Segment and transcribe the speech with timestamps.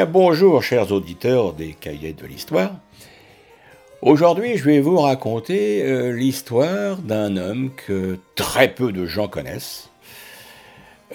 [0.00, 2.72] Bonjour, chers auditeurs des cahiers de l'histoire.
[4.00, 9.90] Aujourd'hui, je vais vous raconter euh, l'histoire d'un homme que très peu de gens connaissent,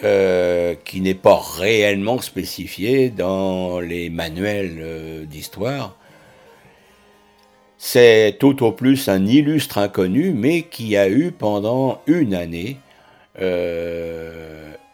[0.04, 5.96] euh, qui n'est pas réellement spécifié dans les manuels euh, d'histoire.
[7.78, 12.76] C'est tout au plus un illustre inconnu, mais qui a eu pendant une année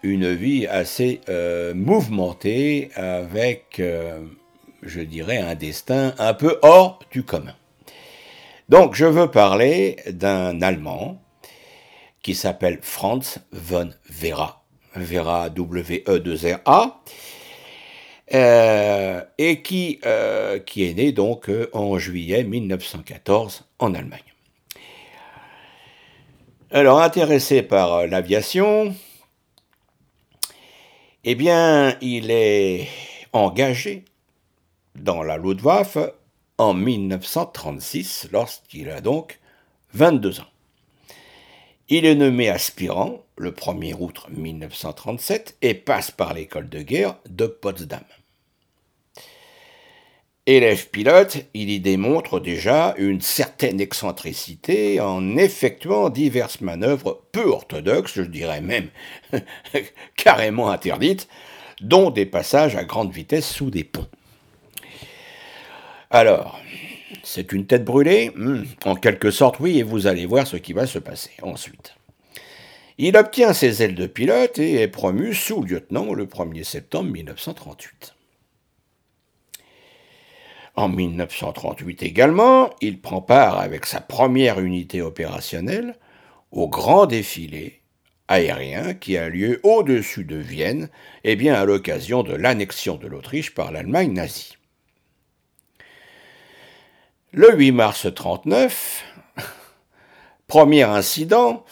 [0.04, 4.20] une vie assez euh, mouvementée avec, euh,
[4.82, 7.54] je dirais, un destin un peu hors du commun.
[8.68, 11.20] Donc je veux parler d'un Allemand
[12.22, 14.62] qui s'appelle Franz von Vera,
[14.94, 17.00] Vera W-E-2-R-A,
[18.32, 20.00] euh, et qui,
[20.66, 24.20] qui est né donc en juillet 1914 en Allemagne.
[26.70, 28.94] Alors intéressé par l'aviation,
[31.24, 32.88] eh bien, il est
[33.32, 34.04] engagé
[34.94, 35.98] dans la Luftwaffe
[36.58, 39.40] en 1936, lorsqu'il a donc
[39.94, 40.50] 22 ans.
[41.88, 47.46] Il est nommé aspirant le 1er août 1937 et passe par l'école de guerre de
[47.46, 48.04] Potsdam.
[50.46, 58.16] Élève pilote, il y démontre déjà une certaine excentricité en effectuant diverses manœuvres peu orthodoxes,
[58.16, 58.90] je dirais même
[60.16, 61.28] carrément interdites,
[61.80, 64.06] dont des passages à grande vitesse sous des ponts.
[66.10, 66.60] Alors,
[67.22, 68.30] c'est une tête brûlée?
[68.36, 71.94] Hmm, En quelque sorte, oui, et vous allez voir ce qui va se passer ensuite.
[72.98, 78.14] Il obtient ses ailes de pilote et est promu sous-lieutenant le 1er septembre 1938.
[80.76, 85.96] En 1938 également, il prend part avec sa première unité opérationnelle
[86.50, 87.80] au grand défilé
[88.28, 90.88] aérien qui a lieu au-dessus de Vienne,
[91.22, 94.56] et eh bien à l'occasion de l'annexion de l'Autriche par l'Allemagne nazie.
[97.32, 99.04] Le 8 mars 1939,
[100.46, 101.64] premier incident,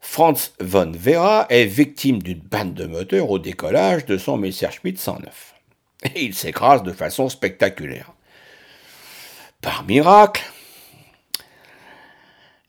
[0.00, 5.54] Franz von Vera est victime d'une panne de moteur au décollage de son Messerschmitt 109.
[6.14, 8.13] Et il s'écrase de façon spectaculaire.
[9.64, 10.44] Par miracle,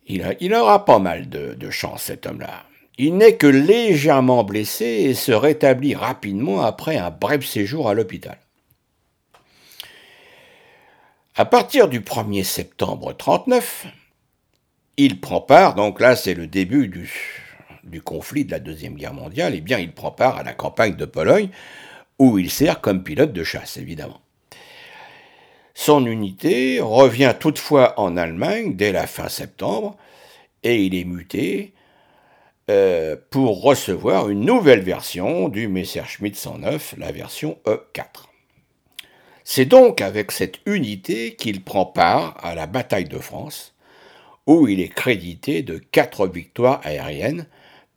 [0.07, 2.63] il, aura pas mal de, chance, cet homme-là.
[2.97, 8.37] Il n'est que légèrement blessé et se rétablit rapidement après un bref séjour à l'hôpital.
[11.35, 13.87] À partir du 1er septembre 1939,
[14.95, 17.11] il prend part, donc là c'est le début du,
[17.83, 20.53] du, conflit de la Deuxième Guerre mondiale, et eh bien il prend part à la
[20.53, 21.49] campagne de Pologne,
[22.19, 24.21] où il sert comme pilote de chasse, évidemment.
[25.75, 29.97] Son unité revient toutefois en Allemagne dès la fin septembre
[30.63, 31.73] et il est muté
[32.71, 38.29] euh, pour recevoir une nouvelle version du Messerschmitt 109, la version E4.
[39.43, 43.75] C'est donc avec cette unité qu'il prend part à la bataille de France,
[44.47, 47.47] où il est crédité de quatre victoires aériennes,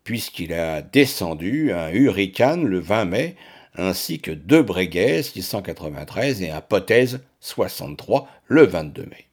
[0.03, 3.37] puisqu'il a descendu un Hurricane le 20 mai
[3.77, 9.26] ainsi que deux Breguet 693 et un Pothèse 63 le 22 mai.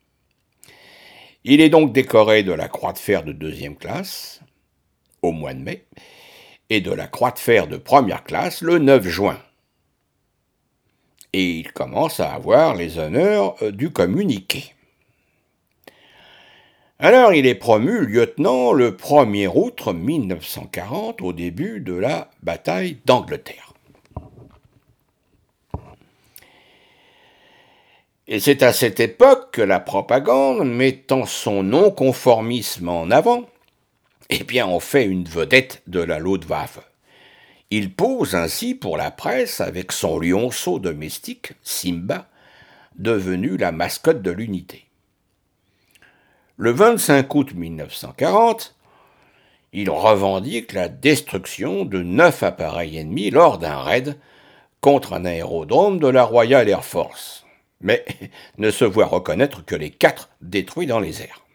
[1.43, 4.41] Il est donc décoré de la Croix de fer de deuxième classe
[5.21, 5.85] au mois de mai
[6.69, 9.39] et de la Croix de fer de première classe le 9 juin.
[11.33, 14.73] Et il commence à avoir les honneurs euh, du communiqué.
[16.97, 23.64] Alors il est promu lieutenant le 1er août 1940 au début de la bataille d'Angleterre.
[28.28, 33.46] Et c'est à cette époque que la propagande, mettant son non-conformisme en avant,
[34.31, 36.80] eh bien, on fait une vedette de la Luftwaffe.
[37.69, 42.27] Il pose ainsi pour la presse avec son lionceau domestique, Simba,
[42.95, 44.86] devenu la mascotte de l'unité.
[46.57, 48.75] Le 25 août 1940,
[49.74, 54.18] il revendique la destruction de neuf appareils ennemis lors d'un raid
[54.81, 57.44] contre un aérodrome de la Royal Air Force
[57.85, 58.03] mais
[58.57, 61.45] ne se voit reconnaître que les quatre détruits dans les airs.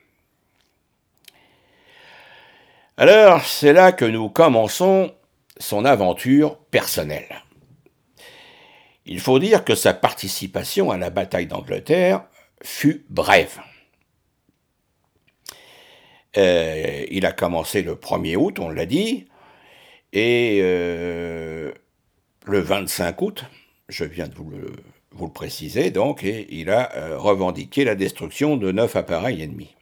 [2.97, 5.13] Alors, c'est là que nous commençons
[5.59, 7.43] son aventure personnelle.
[9.07, 12.25] Il faut dire que sa participation à la bataille d'Angleterre
[12.63, 13.59] fut brève.
[16.37, 19.27] Euh, il a commencé le 1er août, on l'a dit,
[20.13, 21.73] et euh,
[22.45, 23.45] le 25 août,
[23.89, 24.71] je viens de vous le
[25.13, 29.75] vous le précisez donc, et il a euh, revendiqué la destruction de neuf appareils ennemis.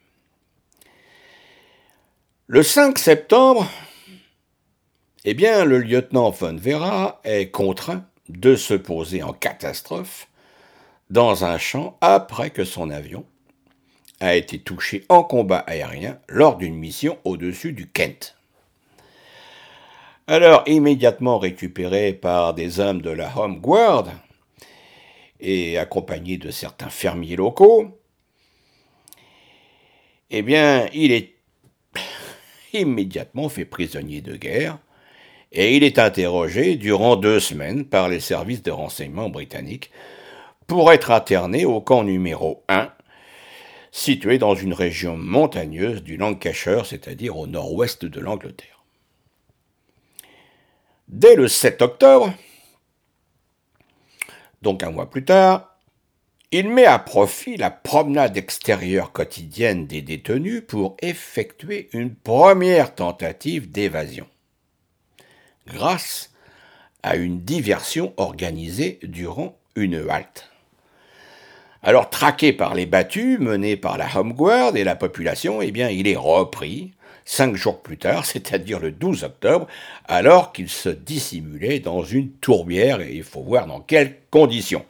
[2.47, 3.67] Le 5 septembre,
[5.25, 10.29] eh bien, le lieutenant von Vera est contraint de se poser en catastrophe
[11.11, 13.25] dans un champ après que son avion
[14.21, 18.37] a été touché en combat aérien lors d'une mission au-dessus du Kent.
[20.27, 24.09] Alors, immédiatement récupéré par des hommes de la Home Guard
[25.41, 27.99] et accompagné de certains fermiers locaux,
[30.31, 31.35] eh bien, il est
[32.73, 34.79] immédiatement fait prisonnier de guerre
[35.53, 39.91] et il est interrogé durant deux semaines par les services de renseignement britanniques
[40.67, 42.93] pour être interné au camp numéro 1,
[43.91, 48.85] situé dans une région montagneuse du Lancashire, c'est-à-dire au nord-ouest de l'Angleterre.
[51.09, 52.35] Dès le 7 octobre,
[54.63, 55.77] donc un mois plus tard,
[56.51, 63.71] il met à profit la promenade extérieure quotidienne des détenus pour effectuer une première tentative
[63.71, 64.27] d'évasion,
[65.67, 66.33] grâce
[67.03, 70.51] à une diversion organisée durant une halte.
[71.83, 75.91] Alors, traqué par les battus menés par la Home Guard et la population, eh bien,
[75.91, 76.93] il est repris
[77.29, 79.67] cinq jours plus tard, c'est-à-dire le 12 octobre,
[80.07, 84.87] alors qu'il se dissimulait dans une tourbière, et il faut voir dans quelles conditions.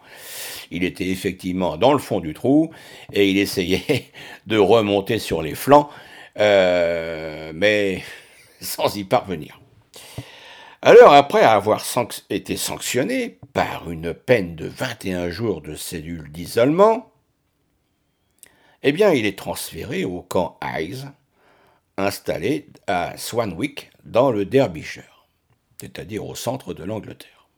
[0.71, 2.71] Il était effectivement dans le fond du trou,
[3.13, 4.05] et il essayait
[4.47, 5.91] de remonter sur les flancs,
[6.39, 8.05] euh, mais
[8.61, 9.61] sans y parvenir.
[10.81, 11.85] Alors, après avoir
[12.31, 17.11] été sanctionné par une peine de 21 jours de cellule d'isolement,
[18.85, 21.07] eh bien, il est transféré au camp Hayes,
[21.99, 25.27] installé à Swanwick, dans le Derbyshire,
[25.81, 27.49] c'est-à-dire au centre de l'Angleterre.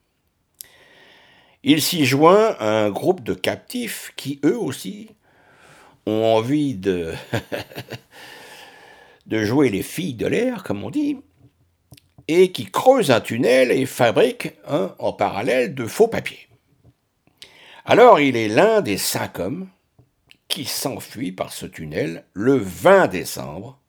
[1.62, 5.10] Il s'y joint à un groupe de captifs qui, eux aussi,
[6.06, 7.12] ont envie de,
[9.26, 11.18] de jouer les filles de l'air, comme on dit,
[12.28, 16.48] et qui creusent un tunnel et fabriquent un, en parallèle de faux papiers.
[17.84, 19.68] Alors il est l'un des cinq hommes
[20.48, 23.79] qui s'enfuit par ce tunnel le 20 décembre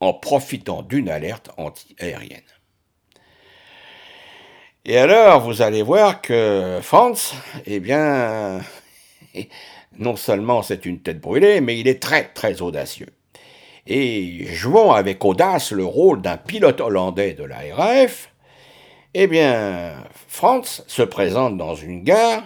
[0.00, 2.40] en profitant d'une alerte anti-aérienne.
[4.86, 7.34] Et alors, vous allez voir que Franz,
[7.66, 8.60] eh bien,
[9.98, 13.14] non seulement c'est une tête brûlée, mais il est très, très audacieux.
[13.86, 18.32] Et jouant avec audace le rôle d'un pilote hollandais de la RAF,
[19.14, 19.94] eh bien,
[20.28, 22.44] Franz se présente dans une gare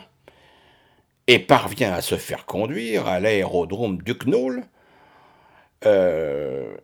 [1.27, 4.65] et parvient à se faire conduire à l'aérodrome du Knoll,
[5.87, 6.77] euh,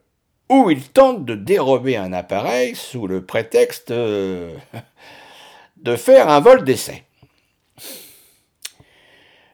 [0.51, 4.53] où il tente de dérober un appareil sous le prétexte euh,
[5.77, 7.05] de faire un vol d'essai.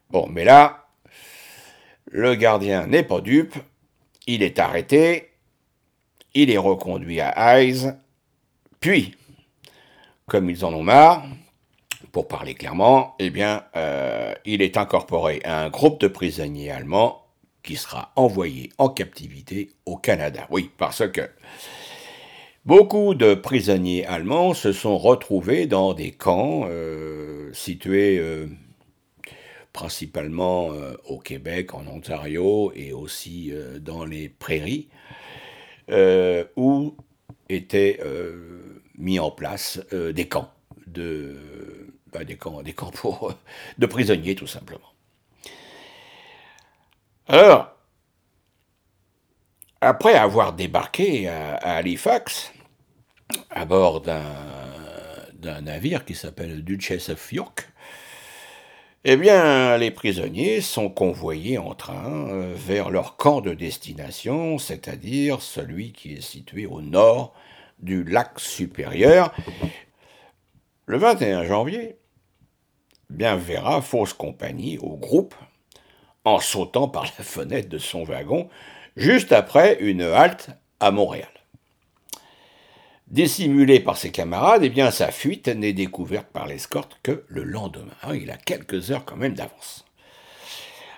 [0.09, 0.87] Bon, mais là,
[2.07, 3.55] le gardien n'est pas dupe,
[4.27, 5.33] il est arrêté,
[6.33, 7.93] il est reconduit à Hayes,
[8.81, 9.15] puis,
[10.27, 11.27] comme ils en ont marre,
[12.11, 17.26] pour parler clairement, eh bien, euh, il est incorporé à un groupe de prisonniers allemands
[17.67, 20.47] qui sera envoyé en captivité au Canada.
[20.51, 21.29] Oui, parce que
[22.65, 28.47] beaucoup de prisonniers allemands se sont retrouvés dans des camps euh, situés euh,
[29.73, 34.89] principalement euh, au Québec, en Ontario et aussi dans les prairies,
[36.57, 36.97] où
[37.49, 38.01] étaient
[38.97, 40.53] mis en place des camps
[42.13, 42.93] bah, des camps, des camps
[43.79, 44.96] de prisonniers tout simplement.
[47.29, 47.77] Alors,
[49.81, 52.53] après avoir débarqué à, Halifax,
[53.51, 57.69] à bord d'un navire qui s'appelle Duchess of York,
[59.03, 65.43] eh bien, les prisonniers sont convoyés en train euh, vers leur camp de destination, c'est-à-dire
[65.43, 67.35] celui qui est situé au nord
[67.81, 69.35] du lac supérieur.
[70.87, 71.97] Le 21 janvier,
[73.11, 75.35] bien verra fausse compagnie au groupe
[76.27, 78.51] en sautant par la fenêtre de son wagon
[78.97, 81.29] juste après une halte à Montréal.
[83.07, 87.95] Dissimulé par ses camarades, eh bien sa fuite n'est découverte par l'escorte que le lendemain.
[88.03, 89.85] Ah, il a quelques heures quand même d'avance.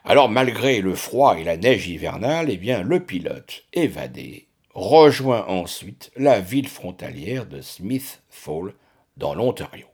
[0.03, 6.11] Alors malgré le froid et la neige hivernale, eh bien le pilote évadé rejoint ensuite
[6.17, 8.73] la ville frontalière de Smith Fall
[9.19, 9.89] dans l'Ontario.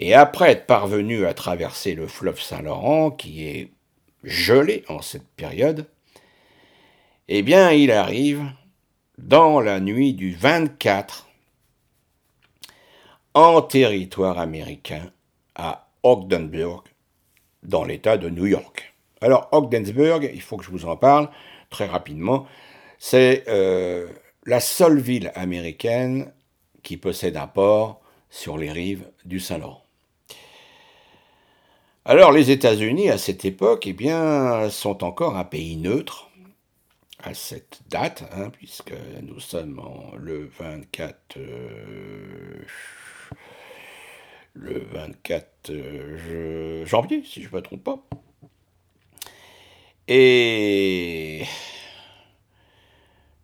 [0.00, 3.72] Et après être parvenu à traverser le fleuve Saint-Laurent, qui est
[4.22, 5.86] gelé en cette période,
[7.26, 8.44] eh bien, il arrive
[9.18, 11.28] dans la nuit du 24
[13.34, 15.10] en territoire américain
[15.56, 16.84] à Ogdensburg,
[17.64, 18.94] dans l'État de New York.
[19.20, 21.28] Alors, Ogdensburg, il faut que je vous en parle
[21.70, 22.46] très rapidement,
[23.00, 24.08] c'est euh,
[24.46, 26.32] la seule ville américaine
[26.84, 28.00] qui possède un port
[28.30, 29.82] sur les rives du Saint-Laurent.
[32.10, 36.30] Alors les États-Unis à cette époque, eh bien, sont encore un pays neutre
[37.22, 39.78] à cette date, hein, puisque nous sommes
[40.16, 42.64] le 24 euh,
[44.54, 48.02] le 24 euh, janvier, si je ne me trompe pas.
[50.08, 51.44] Et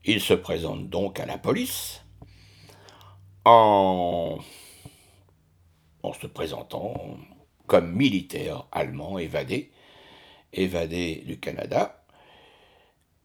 [0.06, 2.02] il se présente donc à la police
[3.44, 4.38] en
[6.18, 7.18] se présentant
[7.66, 9.70] comme militaire allemand évadé,
[10.52, 12.04] évadé du Canada,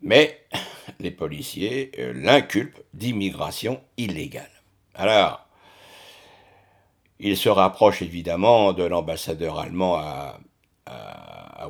[0.02, 0.46] mais
[1.00, 4.50] les policiers euh, l'inculpent d'immigration illégale.
[4.96, 5.46] Alors,
[7.20, 10.40] il se rapproche évidemment de l'ambassadeur allemand à,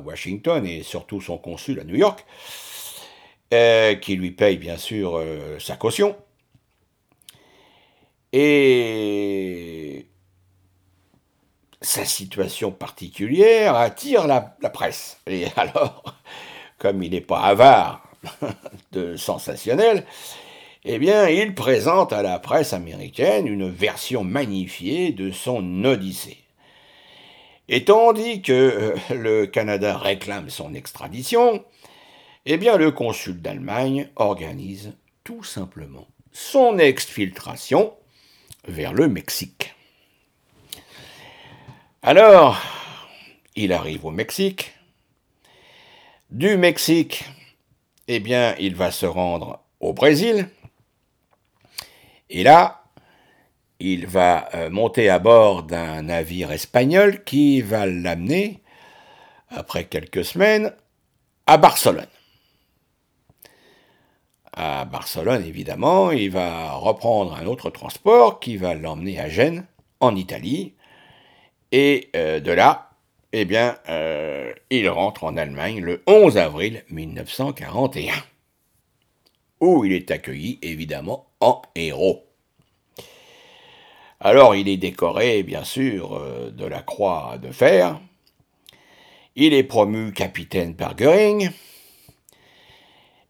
[0.02, 2.24] Washington et surtout son consul à New York,
[3.52, 6.16] euh, qui lui paye bien sûr euh, sa caution.
[8.32, 10.06] Et
[11.80, 15.20] sa situation particulière attire la, presse.
[15.26, 16.14] Et alors,
[16.78, 18.08] comme il n'est pas avare
[18.92, 20.04] de sensationnel,
[20.84, 26.38] eh bien, il présente à la presse américaine une version magnifiée de son Odyssée.
[27.68, 31.64] Et tandis que euh, le Canada réclame son extradition,
[32.46, 37.92] eh bien, le consul d'Allemagne organise tout simplement son exfiltration
[38.66, 39.74] vers le Mexique.
[42.02, 42.58] Alors,
[43.56, 44.72] il arrive au Mexique.
[46.30, 47.24] Du Mexique,
[48.08, 50.48] eh bien, il va se rendre au Brésil.
[52.30, 52.84] Et là,
[53.80, 58.62] il va euh, monter à bord d'un navire espagnol qui va l'amener,
[59.50, 60.72] après quelques semaines,
[61.46, 62.06] à Barcelone.
[64.54, 69.66] À Barcelone, évidemment, il va reprendre un autre transport qui va l'emmener à Gênes,
[70.00, 70.72] en Italie.
[71.72, 72.90] Et euh, de là,
[73.32, 78.14] eh bien, euh, il rentre en Allemagne le 11 avril 1941
[79.60, 82.24] où il est accueilli évidemment en héros.
[84.20, 88.00] Alors il est décoré bien sûr euh, de la croix de fer,
[89.36, 91.50] il est promu capitaine par Göring,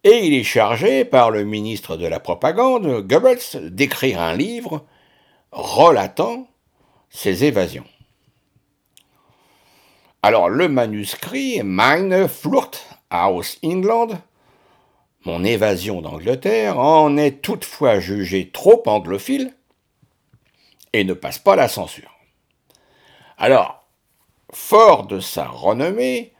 [0.03, 4.85] et il est chargé par le ministre de la Propagande, Goebbels, d'écrire un livre
[5.51, 6.47] relatant
[7.09, 7.85] ses évasions.
[10.21, 14.21] Alors le manuscrit Meine Flucht aus England
[15.23, 19.53] mon évasion d'Angleterre en est toutefois jugée trop anglophile
[20.93, 22.17] et ne passe pas la censure.
[23.37, 23.85] Alors,
[24.51, 26.33] fort de sa renommée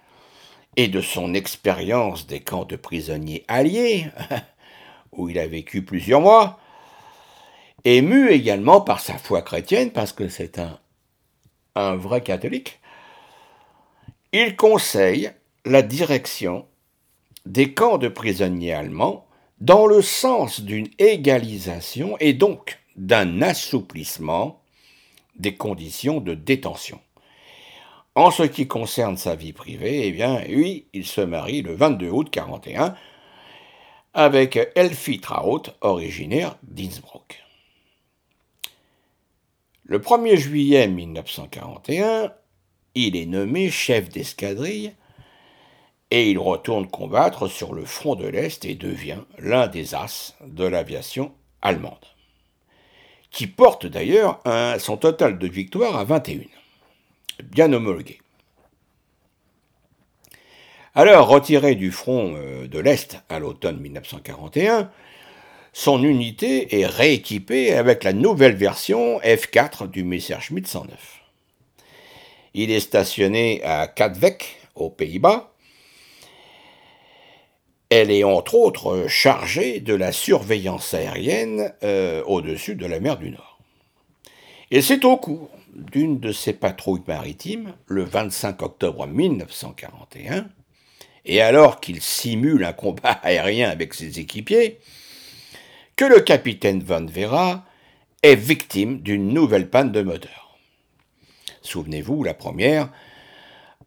[0.77, 4.07] et de son expérience des camps de prisonniers alliés,
[5.11, 6.59] où il a vécu plusieurs mois,
[7.83, 10.79] ému également par sa foi chrétienne, parce que c'est un,
[11.75, 12.79] un vrai catholique,
[14.33, 15.31] il conseille
[15.65, 16.65] la direction
[17.45, 19.27] des camps de prisonniers allemands
[19.59, 24.61] dans le sens d'une égalisation et donc d'un assouplissement
[25.35, 26.99] des conditions de détention.
[28.15, 32.09] En ce qui concerne sa vie privée, eh bien, oui, il se marie le 22
[32.09, 32.95] août 41
[34.13, 37.43] avec Elfie Traut, originaire d'Innsbruck.
[39.85, 42.33] Le 1er juillet 1941,
[42.95, 44.93] il est nommé chef d'escadrille
[46.11, 50.65] et il retourne combattre sur le front de l'Est et devient l'un des as de
[50.65, 52.05] l'aviation allemande,
[53.29, 54.41] qui porte d'ailleurs
[54.79, 56.41] son total de victoires à 21,
[57.43, 58.19] bien homologué.
[60.93, 64.91] Alors, retiré du front euh, de l'Est à l'automne 1941,
[65.71, 71.20] son unité est rééquipée avec la nouvelle version F4 du Messerschmitt 109.
[72.53, 75.51] Il est stationné à Katwijk, aux Pays-Bas,
[77.91, 83.31] elle est entre autres chargée de la surveillance aérienne euh, au-dessus de la mer du
[83.31, 83.59] Nord.
[84.71, 90.47] Et c'est au cours d'une de ces patrouilles maritimes, le 25 octobre 1941,
[91.25, 94.79] et alors qu'il simule un combat aérien avec ses équipiers,
[95.97, 97.65] que le capitaine Van Vera
[98.23, 100.40] est victime d'une nouvelle panne de moteur.
[101.61, 102.89] Souvenez-vous, la première,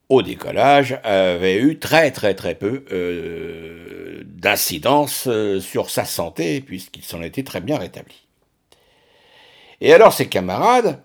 [0.09, 7.05] au décollage, avait eu très très très peu euh, d'incidence euh, sur sa santé, puisqu'il
[7.05, 8.27] s'en était très bien rétabli.
[9.81, 11.03] Et alors ses camarades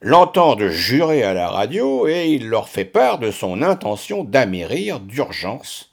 [0.00, 5.92] l'entendent jurer à la radio et il leur fait part de son intention d'amérir d'urgence.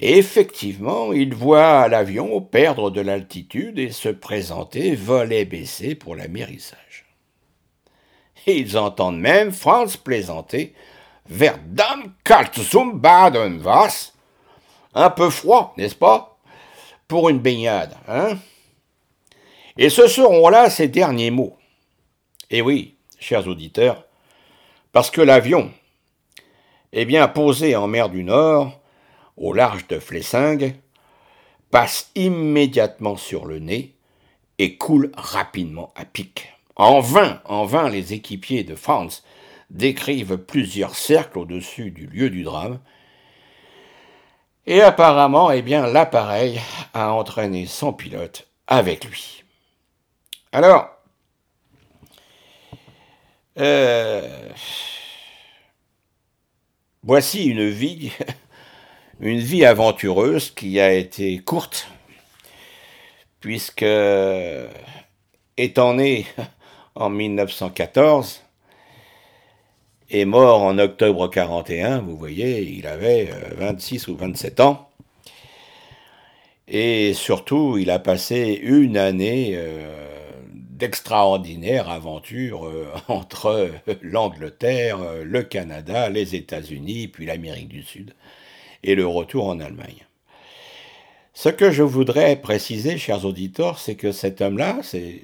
[0.00, 7.07] Et effectivement, il voit l'avion perdre de l'altitude et se présenter volet baissé pour l'amérissage.
[8.46, 10.74] Et ils entendent même Franz plaisanter
[11.28, 13.62] Verdam kalt zum Baden,
[14.94, 16.38] Un peu froid, n'est-ce pas
[17.06, 18.38] Pour une baignade, hein
[19.76, 21.56] Et ce seront là ces derniers mots.
[22.50, 24.04] Et oui, chers auditeurs,
[24.92, 25.70] parce que l'avion,
[26.92, 28.80] est bien, posé en mer du Nord,
[29.36, 30.74] au large de Flessingue,
[31.70, 33.94] passe immédiatement sur le nez
[34.58, 36.52] et coule rapidement à pic.
[36.78, 39.24] En vain, en vain, les équipiers de France
[39.68, 42.78] décrivent plusieurs cercles au-dessus du lieu du drame.
[44.64, 46.60] Et apparemment, eh bien, l'appareil
[46.94, 49.42] a entraîné son pilote avec lui.
[50.52, 50.88] Alors,
[53.58, 54.48] euh,
[57.02, 58.12] voici une vie,
[59.20, 61.88] une vie aventureuse qui a été courte,
[63.40, 63.84] puisque
[65.56, 66.24] étant né
[66.98, 68.42] en 1914
[70.10, 74.90] et mort en octobre 41, vous voyez, il avait 26 euh, ou 27 ans.
[76.66, 83.70] Et surtout, il a passé une année euh, d'extraordinaire aventure euh, entre
[84.02, 88.14] l'Angleterre, le Canada, les États-Unis, puis l'Amérique du Sud,
[88.82, 90.06] et le retour en Allemagne.
[91.34, 95.22] Ce que je voudrais préciser, chers auditeurs, c'est que cet homme-là, c'est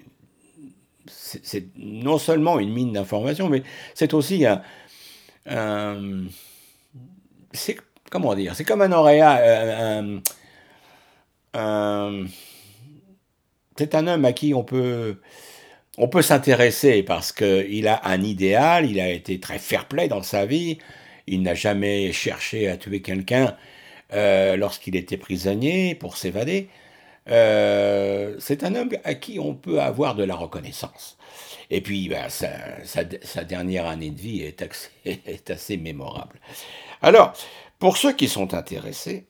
[1.42, 3.62] c'est non seulement une mine d'informations, mais
[3.94, 6.24] c'est aussi un,
[7.52, 7.76] c'est
[8.10, 10.02] comment dire, c'est comme un auréat,
[13.76, 15.16] c'est un homme à qui on peut
[15.96, 20.46] on peut s'intéresser parce qu'il a un idéal, il a été très fair-play dans sa
[20.46, 20.78] vie,
[21.26, 23.56] il n'a jamais cherché à tuer quelqu'un
[24.12, 26.68] euh, lorsqu'il était prisonnier pour s'évader.
[27.30, 31.16] Euh, c'est un homme à qui on peut avoir de la reconnaissance.
[31.70, 34.42] Et puis, ben, sa, dernière année de vie
[35.04, 36.40] est, assez mémorable.
[37.00, 37.32] Alors,
[37.78, 39.26] pour ceux qui sont intéressés,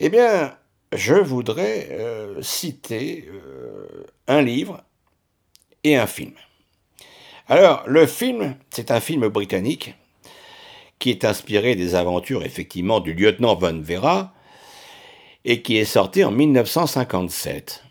[0.00, 0.56] eh bien,
[0.92, 4.82] je voudrais euh, citer euh, un livre
[5.84, 6.34] et un film.
[7.48, 9.94] Alors, le film, c'est un film britannique
[10.98, 14.32] qui est inspiré des aventures, effectivement, du lieutenant Von Vera,
[15.44, 17.84] et qui est sorti en 1957.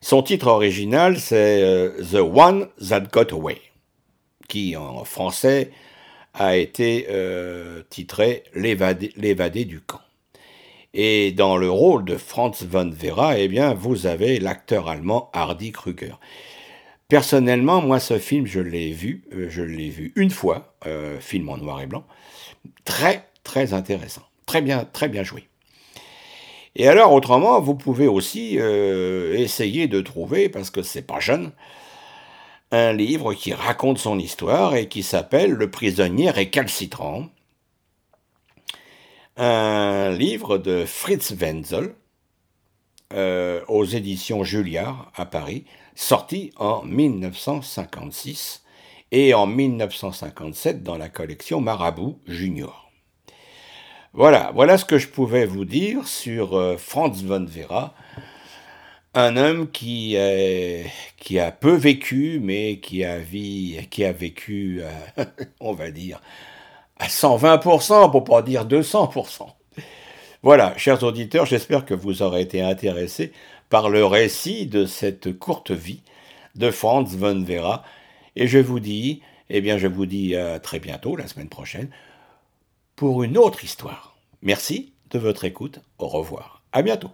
[0.00, 3.60] Son titre original, c'est euh, The One That Got Away,
[4.48, 5.70] qui en français
[6.34, 10.00] a été euh, titré L'évadé du camp.
[10.94, 15.72] Et dans le rôle de Franz von Vera, eh bien, vous avez l'acteur allemand Hardy
[15.72, 16.20] Krüger.
[17.08, 20.74] Personnellement, moi, ce film, je l'ai vu, euh, je l'ai vu une fois,
[21.18, 22.04] film en noir et blanc,
[22.84, 25.48] très, très intéressant, très bien, très bien joué.
[26.78, 31.52] Et alors, autrement, vous pouvez aussi euh, essayer de trouver, parce que c'est pas jeune,
[32.70, 37.28] un livre qui raconte son histoire et qui s'appelle Le prisonnier récalcitrant.
[39.38, 41.94] Un livre de Fritz Wenzel
[43.14, 48.64] euh, aux éditions Julliard à Paris, sorti en 1956
[49.12, 52.85] et en 1957 dans la collection Marabout Junior.
[54.16, 57.92] Voilà, voilà ce que je pouvais vous dire sur euh, Franz von Vera,
[59.12, 65.24] un homme qui, a peu vécu, mais qui a, vécu, euh,
[65.60, 66.22] on va dire,
[66.98, 69.48] à 120%, pour pas dire 200%.
[70.42, 73.32] Voilà, chers auditeurs, j'espère que vous aurez été intéressés
[73.68, 76.00] par le récit de cette courte vie
[76.54, 77.84] de Franz von Vera.
[78.34, 81.90] Et je vous dis, eh bien, je vous dis à très bientôt, la semaine prochaine,
[82.96, 84.16] pour une autre histoire.
[84.40, 85.80] Merci de votre écoute.
[85.98, 86.62] Au revoir.
[86.72, 87.10] À bientôt.